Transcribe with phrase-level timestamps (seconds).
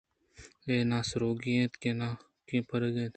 [0.67, 3.07] اے نا سُرَگی اِنت ءُ ناکہ پُرَگی